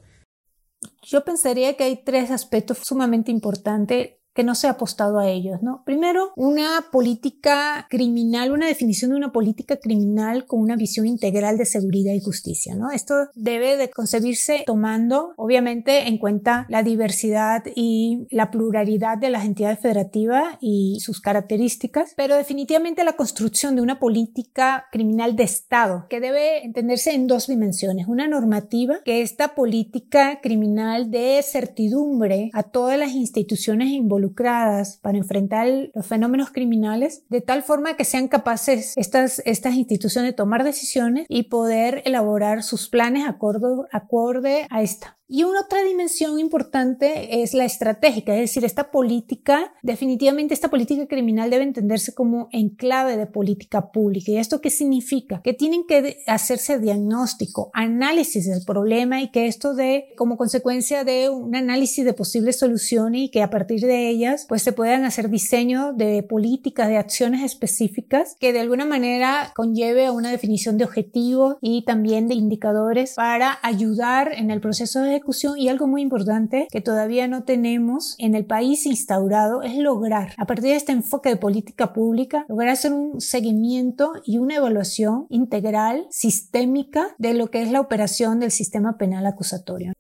Yo 1.03 1.25
pensaría 1.25 1.77
que 1.77 1.85
hay 1.85 2.03
tres 2.03 2.31
aspectos 2.31 2.79
sumamente 2.79 3.31
importantes 3.31 4.12
que 4.35 4.45
no 4.45 4.55
se 4.55 4.67
ha 4.67 4.71
apostado 4.71 5.19
a 5.19 5.29
ellos, 5.29 5.62
¿no? 5.62 5.83
Primero, 5.85 6.33
una 6.37 6.87
política 6.91 7.87
criminal, 7.91 8.53
una 8.53 8.67
definición 8.67 9.11
de 9.11 9.17
una 9.17 9.33
política 9.33 9.77
criminal 9.77 10.47
con 10.47 10.61
una 10.61 10.77
visión 10.77 11.07
integral 11.07 11.59
de 11.59 11.67
seguridad 11.67 12.15
y 12.15 12.21
justicia, 12.21 12.75
¿no? 12.75 12.91
Esto 12.91 13.15
debe 13.35 13.77
de 13.77 13.91
concebirse 13.91 14.62
tomando, 14.67 15.35
obviamente, 15.37 16.09
en 16.09 16.19
cuenta 16.19 16.67
la 16.69 16.83
diversidad 16.83 17.65
y 17.75 18.27
la 18.31 18.51
pluralidad 18.51 19.19
de 19.19 19.31
las 19.31 19.45
entidades 19.45 19.81
federativas 19.81 20.57
y 20.61 20.99
sus 21.01 21.21
características, 21.21 22.15
pero 22.17 22.37
definitivamente 22.37 23.05
la 23.05 23.15
construcción 23.15 23.77
de 23.77 23.83
una 23.83 23.99
política 23.99 24.87
criminal 24.91 25.37
de 25.37 25.45
Estado 25.45 26.07
que 26.09 26.21
debe 26.21 26.65
entenderse 26.65 27.12
en 27.12 27.27
dos 27.27 27.49
dimensiones. 27.49 28.09
Una 28.09 28.29
normativa, 28.29 29.01
que 29.05 29.23
esta 29.23 29.55
política 29.55 30.41
criminal 30.41 31.11
de 31.11 31.41
certidumbre 31.43 32.51
a 32.53 32.62
todas 32.62 32.99
las 32.99 33.12
instituciones 33.12 33.89
involucradas 33.89 34.22
involucradas 34.23 34.99
para 35.02 35.19
enfrentar 35.19 35.67
los 35.95 36.07
fenómenos 36.07 36.50
criminales 36.50 37.25
de 37.29 37.41
tal 37.41 37.62
forma 37.62 37.97
que 37.97 38.05
sean 38.05 38.29
capaces 38.29 38.95
estas, 38.97 39.43
estas 39.45 39.75
instituciones 39.75 40.31
de 40.31 40.37
tomar 40.37 40.64
decisiones 40.64 41.26
y 41.29 41.45
poder 41.45 42.02
elaborar 42.05 42.62
sus 42.62 42.88
planes 42.88 43.26
acorde, 43.26 43.69
acorde 43.93 44.67
a 44.71 44.83
esta. 44.83 45.19
Y 45.35 45.45
una 45.45 45.61
otra 45.61 45.83
dimensión 45.83 46.38
importante 46.38 47.43
es 47.43 47.55
la 47.55 47.64
estratégica, 47.64 48.35
es 48.35 48.41
decir, 48.41 48.67
esta 48.67 48.91
política, 48.91 49.73
definitivamente 49.83 50.52
esta 50.52 50.69
política 50.69 51.07
criminal 51.07 51.49
debe 51.49 51.64
entenderse 51.64 52.12
como 52.12 52.50
enclave 52.52 53.17
de 53.17 53.26
política 53.26 53.93
pública. 53.93 54.31
¿Y 54.31 54.37
esto 54.37 54.61
qué 54.61 54.69
significa? 54.69 55.41
Que 55.43 55.55
tienen 55.55 55.87
que 55.87 56.19
hacerse 56.26 56.79
diagnóstico, 56.79 57.71
análisis 57.73 58.47
del 58.47 58.62
problema 58.67 59.23
y 59.23 59.31
que 59.31 59.47
esto 59.47 59.75
de, 59.75 60.12
como 60.19 60.37
consecuencia 60.37 61.02
de 61.02 61.31
un 61.31 61.57
análisis 61.57 62.05
de 62.05 62.12
posibles 62.12 62.59
soluciones 62.59 63.23
y 63.23 63.31
que 63.31 63.43
a 63.43 63.49
partir 63.49 63.81
de 63.81 64.09
pues 64.49 64.62
se 64.62 64.73
puedan 64.73 65.04
hacer 65.04 65.31
diseño 65.31 65.92
de 65.92 66.23
políticas, 66.23 66.88
de 66.88 66.99
acciones 66.99 67.42
específicas 67.42 68.37
que 68.38 68.52
de 68.52 68.61
alguna 68.61 68.85
manera 68.85 69.52
conlleve 69.54 70.07
a 70.07 70.12
una 70.12 70.31
definición 70.31 70.78
de 70.78 70.85
objetivos 70.85 71.57
y 71.61 71.85
también 71.85 72.28
de 72.28 72.35
indicadores 72.35 73.14
para 73.14 73.59
ayudar 73.62 74.33
en 74.35 74.50
el 74.50 74.61
proceso 74.61 75.00
de 75.00 75.23
y 75.57 75.69
algo 75.69 75.87
muy 75.87 76.02
importante 76.02 76.66
que 76.71 76.81
todavía 76.81 77.28
no 77.28 77.45
tenemos 77.45 78.16
en 78.19 78.35
el 78.35 78.45
país 78.45 78.87
instaurado 78.87 79.62
es 79.62 79.76
lograr, 79.76 80.35
a 80.37 80.47
partir 80.47 80.71
de 80.71 80.76
este 80.76 80.92
enfoque 80.92 81.31
de 81.31 81.37
política 81.37 81.92
pública, 81.92 82.45
lograr 82.49 82.71
hacer 82.71 82.92
un 82.92 83.21
seguimiento 83.21 84.12
y 84.25 84.38
una 84.38 84.57
evaluación 84.57 85.26
integral, 85.31 86.07
sistémica 86.11 87.14
de 87.19 87.35
lo 87.35 87.50
que 87.50 87.62
es 87.62 87.71
la 87.71 87.81
operación 87.81 88.40
del 88.40 88.50
sistema 88.50 88.99
penal 88.99 89.26
acusatorio. 89.26 89.92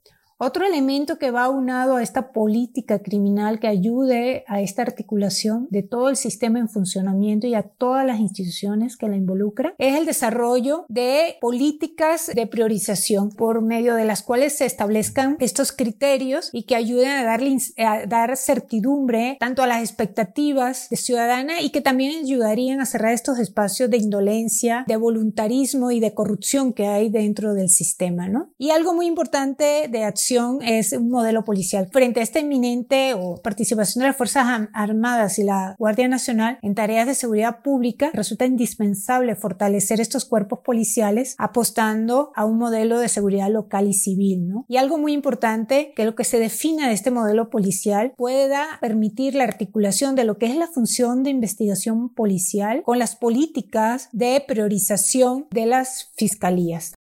Otro 0.44 0.66
elemento 0.66 1.20
que 1.20 1.30
va 1.30 1.48
unado 1.48 1.94
a 1.94 2.02
esta 2.02 2.32
política 2.32 2.98
criminal 2.98 3.60
que 3.60 3.68
ayude 3.68 4.42
a 4.48 4.60
esta 4.60 4.82
articulación 4.82 5.68
de 5.70 5.84
todo 5.84 6.08
el 6.08 6.16
sistema 6.16 6.58
en 6.58 6.68
funcionamiento 6.68 7.46
y 7.46 7.54
a 7.54 7.62
todas 7.62 8.04
las 8.04 8.18
instituciones 8.18 8.96
que 8.96 9.06
la 9.06 9.14
involucran 9.14 9.74
es 9.78 9.96
el 9.96 10.04
desarrollo 10.04 10.84
de 10.88 11.36
políticas 11.40 12.26
de 12.34 12.48
priorización 12.48 13.30
por 13.30 13.62
medio 13.62 13.94
de 13.94 14.04
las 14.04 14.24
cuales 14.24 14.58
se 14.58 14.66
establezcan 14.66 15.36
estos 15.38 15.70
criterios 15.70 16.50
y 16.52 16.64
que 16.64 16.74
ayuden 16.74 17.10
a, 17.10 17.22
darle, 17.22 17.58
a 17.78 18.06
dar 18.06 18.36
certidumbre 18.36 19.36
tanto 19.38 19.62
a 19.62 19.68
las 19.68 19.80
expectativas 19.80 20.88
de 20.90 20.96
ciudadana 20.96 21.60
y 21.60 21.70
que 21.70 21.82
también 21.82 22.24
ayudarían 22.24 22.80
a 22.80 22.86
cerrar 22.86 23.12
estos 23.12 23.38
espacios 23.38 23.90
de 23.90 23.98
indolencia, 23.98 24.84
de 24.88 24.96
voluntarismo 24.96 25.92
y 25.92 26.00
de 26.00 26.14
corrupción 26.14 26.72
que 26.72 26.88
hay 26.88 27.10
dentro 27.10 27.54
del 27.54 27.68
sistema, 27.68 28.26
¿no? 28.26 28.50
Y 28.58 28.70
algo 28.70 28.92
muy 28.92 29.06
importante 29.06 29.86
de 29.88 30.02
acción 30.02 30.31
es 30.62 30.92
un 30.92 31.10
modelo 31.10 31.44
policial. 31.44 31.88
Frente 31.92 32.20
a 32.20 32.22
esta 32.22 32.40
inminente 32.40 33.14
o 33.14 33.36
participación 33.42 34.02
de 34.02 34.08
las 34.08 34.16
Fuerzas 34.16 34.68
Armadas 34.72 35.38
y 35.38 35.44
la 35.44 35.74
Guardia 35.78 36.08
Nacional 36.08 36.58
en 36.62 36.74
tareas 36.74 37.06
de 37.06 37.14
seguridad 37.14 37.62
pública, 37.62 38.10
resulta 38.12 38.46
indispensable 38.46 39.36
fortalecer 39.36 40.00
estos 40.00 40.24
cuerpos 40.24 40.60
policiales 40.64 41.34
apostando 41.38 42.32
a 42.34 42.44
un 42.44 42.58
modelo 42.58 42.98
de 42.98 43.08
seguridad 43.08 43.50
local 43.50 43.88
y 43.88 43.94
civil, 43.94 44.48
¿no? 44.48 44.64
Y 44.68 44.76
algo 44.76 44.98
muy 44.98 45.12
importante, 45.12 45.92
que 45.94 46.04
lo 46.04 46.14
que 46.14 46.24
se 46.24 46.38
defina 46.38 46.88
de 46.88 46.94
este 46.94 47.10
modelo 47.10 47.50
policial 47.50 48.14
pueda 48.16 48.78
permitir 48.80 49.34
la 49.34 49.44
articulación 49.44 50.14
de 50.14 50.24
lo 50.24 50.38
que 50.38 50.46
es 50.46 50.56
la 50.56 50.66
función 50.66 51.22
de 51.22 51.30
investigación 51.30 52.08
policial 52.08 52.82
con 52.84 52.98
las 52.98 53.16
políticas 53.16 54.08
de 54.12 54.42
priorización 54.46 55.46
de 55.50 55.66
las 55.66 56.10
fiscalías. 56.16 56.94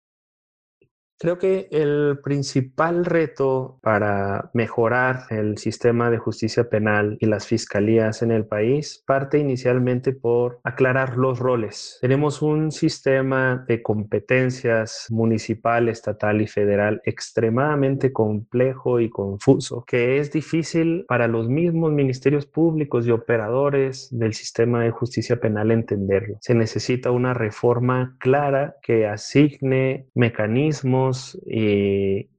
Creo 1.21 1.37
que 1.37 1.67
el 1.71 2.19
principal 2.23 3.03
reto 3.03 3.77
para 3.81 4.51
mejorar 4.53 5.23
el 5.31 5.57
sistema 5.57 6.09
de 6.09 6.17
justicia 6.17 6.69
penal 6.69 7.17
y 7.19 7.25
las 7.25 7.45
fiscalías 7.45 8.21
en 8.21 8.31
el 8.31 8.45
país 8.45 9.03
parte 9.05 9.37
inicialmente 9.37 10.13
por 10.13 10.61
aclarar 10.63 11.17
los 11.17 11.39
roles. 11.39 11.97
Tenemos 11.99 12.41
un 12.41 12.71
sistema 12.71 13.65
de 13.67 13.81
competencias 13.81 15.07
municipal, 15.09 15.89
estatal 15.89 16.41
y 16.41 16.47
federal 16.47 17.01
extremadamente 17.03 18.13
complejo 18.13 19.01
y 19.01 19.09
confuso 19.09 19.83
que 19.85 20.19
es 20.19 20.31
difícil 20.31 21.03
para 21.09 21.27
los 21.27 21.49
mismos 21.49 21.91
ministerios 21.91 22.45
públicos 22.45 23.05
y 23.05 23.11
operadores 23.11 24.07
del 24.11 24.33
sistema 24.33 24.83
de 24.83 24.91
justicia 24.91 25.41
penal 25.41 25.71
entenderlo. 25.71 26.37
Se 26.39 26.55
necesita 26.55 27.11
una 27.11 27.33
reforma 27.33 28.15
clara 28.19 28.77
que 28.81 29.05
asigne 29.05 30.07
mecanismos 30.15 31.08
y, 31.45 32.29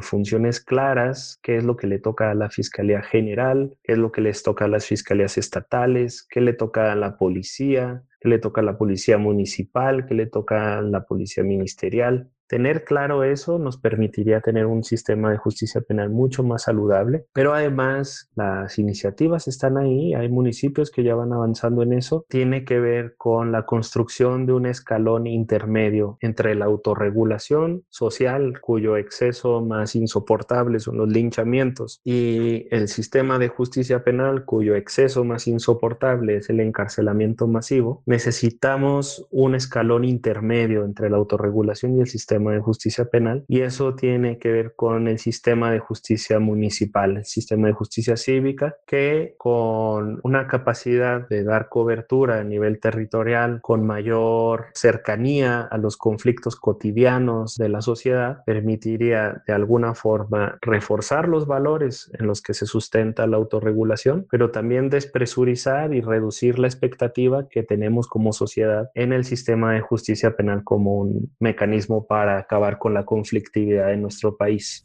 funciones 0.00 0.60
claras, 0.60 1.38
qué 1.42 1.56
es 1.56 1.64
lo 1.64 1.76
que 1.76 1.88
le 1.88 1.98
toca 1.98 2.30
a 2.30 2.34
la 2.34 2.48
Fiscalía 2.48 3.02
General, 3.02 3.76
qué 3.82 3.92
es 3.92 3.98
lo 3.98 4.12
que 4.12 4.20
les 4.20 4.42
toca 4.42 4.66
a 4.66 4.68
las 4.68 4.86
fiscalías 4.86 5.36
estatales, 5.36 6.26
qué 6.30 6.40
le 6.40 6.52
toca 6.52 6.92
a 6.92 6.94
la 6.94 7.18
policía, 7.18 8.04
qué 8.20 8.28
le 8.28 8.38
toca 8.38 8.60
a 8.60 8.64
la 8.64 8.78
policía 8.78 9.18
municipal, 9.18 10.06
qué 10.06 10.14
le 10.14 10.26
toca 10.26 10.78
a 10.78 10.82
la 10.82 11.04
policía 11.04 11.42
ministerial. 11.42 12.30
Tener 12.48 12.84
claro 12.84 13.24
eso 13.24 13.58
nos 13.58 13.76
permitiría 13.76 14.40
tener 14.40 14.64
un 14.64 14.82
sistema 14.82 15.30
de 15.30 15.36
justicia 15.36 15.82
penal 15.82 16.08
mucho 16.08 16.42
más 16.42 16.62
saludable, 16.62 17.26
pero 17.34 17.52
además 17.52 18.30
las 18.34 18.78
iniciativas 18.78 19.48
están 19.48 19.76
ahí, 19.76 20.14
hay 20.14 20.30
municipios 20.30 20.90
que 20.90 21.02
ya 21.02 21.14
van 21.14 21.34
avanzando 21.34 21.82
en 21.82 21.92
eso, 21.92 22.24
tiene 22.28 22.64
que 22.64 22.80
ver 22.80 23.16
con 23.18 23.52
la 23.52 23.66
construcción 23.66 24.46
de 24.46 24.54
un 24.54 24.64
escalón 24.64 25.26
intermedio 25.26 26.16
entre 26.22 26.54
la 26.54 26.64
autorregulación 26.64 27.84
social, 27.90 28.60
cuyo 28.62 28.96
exceso 28.96 29.60
más 29.60 29.94
insoportable 29.94 30.80
son 30.80 30.96
los 30.96 31.08
linchamientos, 31.08 32.00
y 32.02 32.66
el 32.70 32.88
sistema 32.88 33.38
de 33.38 33.48
justicia 33.48 34.02
penal, 34.04 34.46
cuyo 34.46 34.74
exceso 34.74 35.22
más 35.22 35.46
insoportable 35.48 36.36
es 36.36 36.48
el 36.48 36.60
encarcelamiento 36.60 37.46
masivo. 37.46 38.02
Necesitamos 38.06 39.26
un 39.30 39.54
escalón 39.54 40.04
intermedio 40.04 40.86
entre 40.86 41.10
la 41.10 41.18
autorregulación 41.18 41.98
y 41.98 42.00
el 42.00 42.06
sistema 42.06 42.37
de 42.38 42.60
justicia 42.60 43.04
penal 43.06 43.44
y 43.48 43.60
eso 43.60 43.94
tiene 43.94 44.38
que 44.38 44.50
ver 44.50 44.74
con 44.74 45.08
el 45.08 45.18
sistema 45.18 45.70
de 45.70 45.78
justicia 45.78 46.38
municipal, 46.38 47.18
el 47.18 47.24
sistema 47.24 47.68
de 47.68 47.74
justicia 47.74 48.16
cívica, 48.16 48.76
que 48.86 49.34
con 49.38 50.20
una 50.22 50.46
capacidad 50.46 51.28
de 51.28 51.44
dar 51.44 51.68
cobertura 51.68 52.40
a 52.40 52.44
nivel 52.44 52.80
territorial, 52.80 53.60
con 53.62 53.86
mayor 53.86 54.66
cercanía 54.74 55.62
a 55.62 55.78
los 55.78 55.96
conflictos 55.96 56.56
cotidianos 56.56 57.56
de 57.56 57.68
la 57.68 57.82
sociedad, 57.82 58.42
permitiría 58.44 59.42
de 59.46 59.52
alguna 59.52 59.94
forma 59.94 60.58
reforzar 60.60 61.28
los 61.28 61.46
valores 61.46 62.10
en 62.18 62.26
los 62.26 62.42
que 62.42 62.54
se 62.54 62.66
sustenta 62.66 63.26
la 63.26 63.36
autorregulación, 63.36 64.26
pero 64.30 64.50
también 64.50 64.90
despresurizar 64.90 65.94
y 65.94 66.00
reducir 66.00 66.58
la 66.58 66.68
expectativa 66.68 67.48
que 67.48 67.62
tenemos 67.62 68.08
como 68.08 68.32
sociedad 68.32 68.90
en 68.94 69.12
el 69.12 69.24
sistema 69.24 69.72
de 69.72 69.80
justicia 69.80 70.36
penal 70.36 70.64
como 70.64 70.98
un 70.98 71.34
mecanismo 71.40 72.06
para 72.06 72.27
acabar 72.36 72.78
con 72.78 72.92
la 72.92 73.04
conflictividad 73.04 73.92
en 73.92 74.02
nuestro 74.02 74.36
país. 74.36 74.84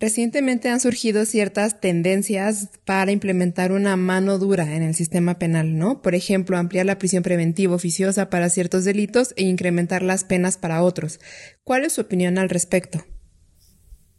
Recientemente 0.00 0.70
han 0.70 0.80
surgido 0.80 1.26
ciertas 1.26 1.78
tendencias 1.78 2.70
para 2.86 3.12
implementar 3.12 3.70
una 3.70 3.96
mano 3.96 4.38
dura 4.38 4.74
en 4.74 4.82
el 4.82 4.94
sistema 4.94 5.38
penal, 5.38 5.76
¿no? 5.76 6.00
Por 6.00 6.14
ejemplo, 6.14 6.56
ampliar 6.56 6.86
la 6.86 6.96
prisión 6.96 7.22
preventiva 7.22 7.74
oficiosa 7.74 8.30
para 8.30 8.48
ciertos 8.48 8.86
delitos 8.86 9.34
e 9.36 9.42
incrementar 9.42 10.02
las 10.02 10.24
penas 10.24 10.56
para 10.56 10.82
otros. 10.82 11.20
¿Cuál 11.64 11.84
es 11.84 11.92
su 11.92 12.00
opinión 12.00 12.38
al 12.38 12.48
respecto? 12.48 13.04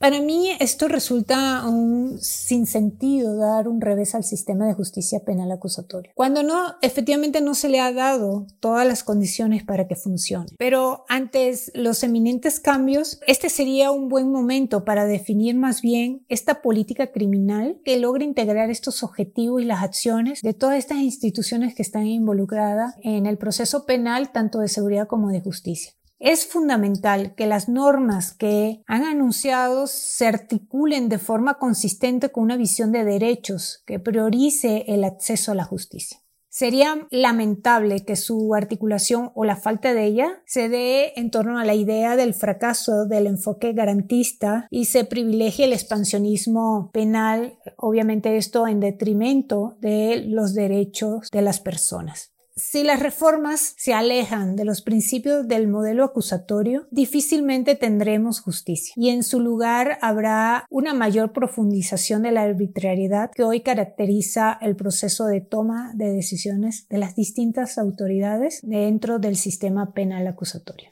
Para 0.01 0.19
mí 0.19 0.49
esto 0.59 0.87
resulta 0.87 1.63
un 1.67 2.17
sinsentido 2.19 3.37
dar 3.37 3.67
un 3.67 3.81
revés 3.81 4.15
al 4.15 4.23
sistema 4.23 4.65
de 4.65 4.73
justicia 4.73 5.19
penal 5.23 5.51
acusatoria. 5.51 6.11
Cuando 6.15 6.41
no, 6.41 6.73
efectivamente 6.81 7.39
no 7.39 7.53
se 7.53 7.69
le 7.69 7.79
ha 7.79 7.93
dado 7.93 8.47
todas 8.59 8.87
las 8.87 9.03
condiciones 9.03 9.63
para 9.63 9.87
que 9.87 9.95
funcione. 9.95 10.47
Pero 10.57 11.05
antes 11.07 11.71
los 11.75 12.01
eminentes 12.01 12.59
cambios, 12.59 13.19
este 13.27 13.49
sería 13.49 13.91
un 13.91 14.09
buen 14.09 14.31
momento 14.31 14.85
para 14.85 15.05
definir 15.05 15.55
más 15.55 15.83
bien 15.83 16.25
esta 16.29 16.63
política 16.63 17.11
criminal 17.11 17.79
que 17.85 17.99
logre 17.99 18.25
integrar 18.25 18.71
estos 18.71 19.03
objetivos 19.03 19.61
y 19.61 19.65
las 19.65 19.83
acciones 19.83 20.41
de 20.41 20.55
todas 20.55 20.79
estas 20.79 20.97
instituciones 20.97 21.75
que 21.75 21.83
están 21.83 22.07
involucradas 22.07 22.95
en 23.03 23.27
el 23.27 23.37
proceso 23.37 23.85
penal, 23.85 24.31
tanto 24.31 24.57
de 24.57 24.67
seguridad 24.67 25.07
como 25.07 25.29
de 25.29 25.41
justicia. 25.41 25.93
Es 26.23 26.45
fundamental 26.45 27.33
que 27.33 27.47
las 27.47 27.67
normas 27.67 28.31
que 28.31 28.83
han 28.85 29.05
anunciado 29.05 29.87
se 29.87 30.27
articulen 30.27 31.09
de 31.09 31.17
forma 31.17 31.55
consistente 31.57 32.29
con 32.29 32.43
una 32.43 32.57
visión 32.57 32.91
de 32.91 33.03
derechos 33.03 33.81
que 33.87 33.97
priorice 33.97 34.85
el 34.87 35.03
acceso 35.03 35.51
a 35.51 35.55
la 35.55 35.63
justicia. 35.63 36.19
Sería 36.47 37.07
lamentable 37.09 38.05
que 38.05 38.15
su 38.15 38.53
articulación 38.53 39.31
o 39.33 39.45
la 39.45 39.55
falta 39.55 39.95
de 39.95 40.05
ella 40.05 40.43
se 40.45 40.69
dé 40.69 41.13
en 41.15 41.31
torno 41.31 41.57
a 41.57 41.65
la 41.65 41.73
idea 41.73 42.15
del 42.15 42.35
fracaso 42.35 43.05
del 43.05 43.25
enfoque 43.25 43.73
garantista 43.73 44.67
y 44.69 44.85
se 44.85 45.05
privilegie 45.05 45.65
el 45.65 45.73
expansionismo 45.73 46.91
penal, 46.93 47.57
obviamente 47.77 48.37
esto 48.37 48.67
en 48.67 48.79
detrimento 48.79 49.75
de 49.79 50.23
los 50.27 50.53
derechos 50.53 51.29
de 51.31 51.41
las 51.41 51.59
personas. 51.59 52.31
Si 52.63 52.83
las 52.83 52.99
reformas 52.99 53.73
se 53.75 53.95
alejan 53.95 54.55
de 54.55 54.65
los 54.65 54.83
principios 54.83 55.47
del 55.47 55.67
modelo 55.67 56.03
acusatorio, 56.03 56.85
difícilmente 56.91 57.75
tendremos 57.75 58.39
justicia 58.39 58.93
y 58.95 59.09
en 59.09 59.23
su 59.23 59.39
lugar 59.39 59.97
habrá 60.03 60.67
una 60.69 60.93
mayor 60.93 61.33
profundización 61.33 62.21
de 62.21 62.31
la 62.31 62.43
arbitrariedad 62.43 63.31
que 63.31 63.41
hoy 63.43 63.61
caracteriza 63.61 64.59
el 64.61 64.75
proceso 64.75 65.25
de 65.25 65.41
toma 65.41 65.91
de 65.95 66.11
decisiones 66.11 66.87
de 66.87 66.99
las 66.99 67.15
distintas 67.15 67.79
autoridades 67.79 68.59
dentro 68.61 69.17
del 69.17 69.37
sistema 69.37 69.91
penal 69.93 70.27
acusatorio. 70.27 70.91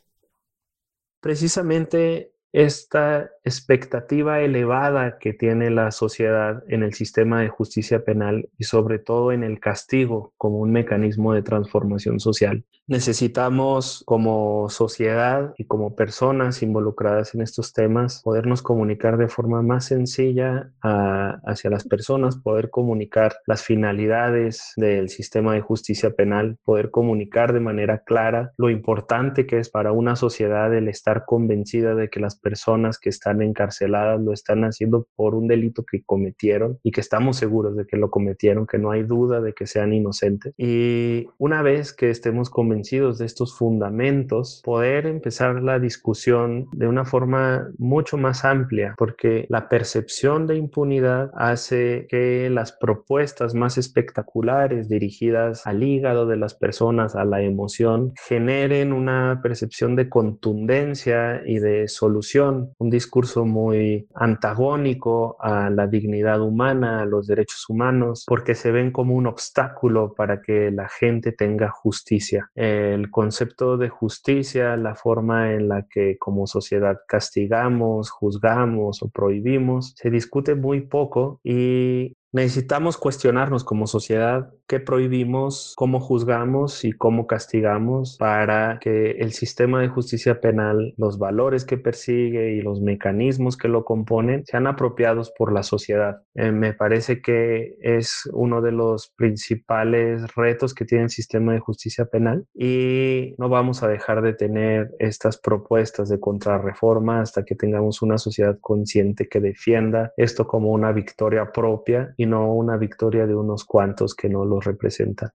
Precisamente 1.21 2.33
esta 2.51 3.29
expectativa 3.43 4.41
elevada 4.41 5.17
que 5.19 5.33
tiene 5.33 5.69
la 5.69 5.91
sociedad 5.91 6.63
en 6.67 6.83
el 6.83 6.93
sistema 6.93 7.41
de 7.41 7.49
justicia 7.49 8.03
penal 8.03 8.49
y 8.57 8.65
sobre 8.65 8.99
todo 8.99 9.31
en 9.31 9.43
el 9.43 9.59
castigo 9.59 10.33
como 10.37 10.57
un 10.57 10.71
mecanismo 10.71 11.33
de 11.33 11.41
transformación 11.41 12.19
social. 12.19 12.63
Necesitamos 12.87 14.01
como 14.07 14.67
sociedad 14.69 15.53
y 15.59 15.65
como 15.65 15.95
personas 15.95 16.63
involucradas 16.63 17.35
en 17.35 17.41
estos 17.41 17.71
temas 17.71 18.23
podernos 18.23 18.63
comunicar 18.63 19.17
de 19.17 19.27
forma 19.27 19.61
más 19.61 19.85
sencilla 19.85 20.71
hacia 20.81 21.69
las 21.69 21.87
personas, 21.87 22.37
poder 22.37 22.71
comunicar 22.71 23.35
las 23.45 23.61
finalidades 23.61 24.73
del 24.75 25.09
sistema 25.09 25.53
de 25.53 25.61
justicia 25.61 26.15
penal, 26.15 26.57
poder 26.63 26.89
comunicar 26.89 27.53
de 27.53 27.59
manera 27.59 27.99
clara 27.99 28.53
lo 28.57 28.71
importante 28.71 29.45
que 29.45 29.59
es 29.59 29.69
para 29.69 29.91
una 29.91 30.15
sociedad 30.15 30.73
el 30.73 30.87
estar 30.87 31.25
convencida 31.25 31.93
de 31.93 32.09
que 32.09 32.19
las 32.19 32.39
personas 32.39 32.97
que 32.97 33.09
están 33.09 33.28
encarceladas 33.41 34.21
lo 34.21 34.33
están 34.33 34.63
haciendo 34.63 35.07
por 35.15 35.35
un 35.35 35.47
delito 35.47 35.83
que 35.89 36.03
cometieron 36.03 36.79
y 36.83 36.91
que 36.91 37.01
estamos 37.01 37.37
seguros 37.37 37.75
de 37.75 37.85
que 37.85 37.97
lo 37.97 38.09
cometieron, 38.09 38.67
que 38.67 38.77
no 38.77 38.91
hay 38.91 39.03
duda 39.03 39.41
de 39.41 39.53
que 39.53 39.67
sean 39.67 39.93
inocentes. 39.93 40.53
Y 40.57 41.27
una 41.37 41.61
vez 41.61 41.93
que 41.93 42.09
estemos 42.09 42.49
convencidos 42.49 43.17
de 43.17 43.25
estos 43.25 43.57
fundamentos, 43.57 44.61
poder 44.63 45.05
empezar 45.05 45.61
la 45.61 45.79
discusión 45.79 46.67
de 46.73 46.87
una 46.87 47.05
forma 47.05 47.69
mucho 47.77 48.17
más 48.17 48.45
amplia, 48.45 48.95
porque 48.97 49.45
la 49.49 49.69
percepción 49.69 50.47
de 50.47 50.57
impunidad 50.57 51.31
hace 51.35 52.07
que 52.09 52.49
las 52.49 52.71
propuestas 52.71 53.53
más 53.53 53.77
espectaculares 53.77 54.89
dirigidas 54.89 55.65
al 55.65 55.83
hígado 55.83 56.25
de 56.25 56.37
las 56.37 56.53
personas, 56.53 57.15
a 57.15 57.25
la 57.25 57.41
emoción, 57.41 58.13
generen 58.27 58.93
una 58.93 59.39
percepción 59.41 59.95
de 59.95 60.09
contundencia 60.09 61.41
y 61.45 61.59
de 61.59 61.87
solución, 61.87 62.71
un 62.77 62.89
discurso 62.89 63.18
muy 63.45 64.07
antagónico 64.15 65.37
a 65.39 65.69
la 65.69 65.87
dignidad 65.87 66.41
humana, 66.41 67.01
a 67.01 67.05
los 67.05 67.27
derechos 67.27 67.69
humanos, 67.69 68.23
porque 68.27 68.55
se 68.55 68.71
ven 68.71 68.91
como 68.91 69.15
un 69.15 69.27
obstáculo 69.27 70.13
para 70.13 70.41
que 70.41 70.71
la 70.71 70.87
gente 70.87 71.31
tenga 71.31 71.69
justicia. 71.69 72.49
El 72.55 73.11
concepto 73.11 73.77
de 73.77 73.89
justicia, 73.89 74.77
la 74.77 74.95
forma 74.95 75.53
en 75.53 75.67
la 75.67 75.87
que 75.87 76.17
como 76.17 76.47
sociedad 76.47 76.99
castigamos, 77.07 78.09
juzgamos 78.09 79.01
o 79.03 79.09
prohibimos, 79.09 79.93
se 79.95 80.09
discute 80.09 80.55
muy 80.55 80.81
poco 80.81 81.39
y 81.43 82.15
Necesitamos 82.31 82.97
cuestionarnos 82.97 83.63
como 83.63 83.87
sociedad 83.87 84.53
qué 84.67 84.79
prohibimos, 84.79 85.73
cómo 85.75 85.99
juzgamos 85.99 86.85
y 86.85 86.91
cómo 86.91 87.25
castigamos 87.25 88.17
para 88.19 88.77
que 88.79 89.11
el 89.13 89.33
sistema 89.33 89.81
de 89.81 89.87
justicia 89.87 90.39
penal, 90.39 90.93
los 90.97 91.17
valores 91.17 91.65
que 91.65 91.79
persigue 91.79 92.53
y 92.53 92.61
los 92.61 92.81
mecanismos 92.81 93.57
que 93.57 93.67
lo 93.67 93.83
componen 93.83 94.45
sean 94.45 94.67
apropiados 94.67 95.33
por 95.35 95.51
la 95.51 95.63
sociedad. 95.63 96.21
Eh, 96.35 96.51
me 96.51 96.73
parece 96.73 97.19
que 97.19 97.77
es 97.81 98.29
uno 98.31 98.61
de 98.61 98.73
los 98.73 99.11
principales 99.17 100.21
retos 100.35 100.75
que 100.75 100.85
tiene 100.85 101.05
el 101.05 101.09
sistema 101.09 101.53
de 101.53 101.59
justicia 101.59 102.05
penal 102.05 102.45
y 102.53 103.33
no 103.39 103.49
vamos 103.49 103.81
a 103.81 103.87
dejar 103.87 104.21
de 104.21 104.33
tener 104.33 104.91
estas 104.99 105.39
propuestas 105.39 106.09
de 106.09 106.19
contrarreforma 106.19 107.21
hasta 107.21 107.43
que 107.43 107.55
tengamos 107.55 108.03
una 108.03 108.19
sociedad 108.19 108.59
consciente 108.61 109.27
que 109.27 109.39
defienda 109.39 110.13
esto 110.15 110.45
como 110.45 110.69
una 110.69 110.91
victoria 110.91 111.51
propia 111.51 112.13
y 112.19 112.25
no 112.25 112.53
una 112.53 112.75
victoria 112.75 113.25
de 113.25 113.33
unos 113.33 113.63
cuantos 113.63 114.13
que 114.13 114.27
no 114.27 114.43
los 114.43 114.65
representan. 114.65 115.29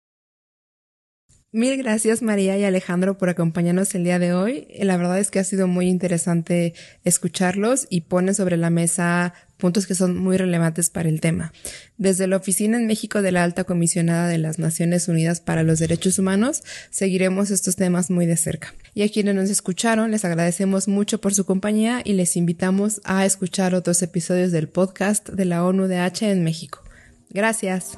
Mil 1.52 1.78
gracias 1.78 2.24
María 2.24 2.58
y 2.58 2.64
Alejandro 2.64 3.20
por 3.20 3.30
acompañarnos 3.30 3.94
el 3.94 4.04
día 4.04 4.18
de 4.18 4.34
hoy. 4.34 4.68
La 4.80 4.98
verdad 4.98 5.20
es 5.20 5.30
que 5.30 5.38
ha 5.38 5.44
sido 5.44 5.68
muy 5.68 5.88
interesante 5.88 6.74
escucharlos 7.04 7.86
y 7.92 8.02
ponen 8.02 8.34
sobre 8.34 8.58
la 8.58 8.72
mesa 8.72 9.36
puntos 9.62 9.86
que 9.88 9.96
son 9.96 10.18
muy 10.18 10.36
relevantes 10.36 10.90
para 10.90 11.08
el 11.08 11.22
tema. 11.22 11.54
Desde 11.98 12.26
la 12.28 12.38
Oficina 12.38 12.78
en 12.78 12.88
México 12.88 13.22
de 13.22 13.32
la 13.32 13.44
Alta 13.44 13.64
Comisionada 13.64 14.28
de 14.28 14.40
las 14.40 14.58
Naciones 14.58 15.08
Unidas 15.08 15.40
para 15.40 15.62
los 15.62 15.78
Derechos 15.80 16.18
Humanos, 16.20 16.64
seguiremos 16.90 17.52
estos 17.52 17.76
temas 17.76 18.10
muy 18.10 18.26
de 18.26 18.38
cerca. 18.38 18.74
Y 18.96 19.04
a 19.04 19.10
quienes 19.10 19.36
nos 19.36 19.52
escucharon, 19.52 20.10
les 20.10 20.26
agradecemos 20.26 20.88
mucho 20.88 21.22
por 21.22 21.36
su 21.36 21.46
compañía 21.46 22.02
y 22.04 22.14
les 22.14 22.36
invitamos 22.36 23.02
a 23.04 23.26
escuchar 23.26 23.76
otros 23.76 24.02
episodios 24.02 24.52
del 24.52 24.68
podcast 24.68 25.30
de 25.30 25.46
la 25.46 25.64
ONU-DH 25.64 26.24
en 26.24 26.44
México. 26.44 26.84
Gracias. 27.30 27.98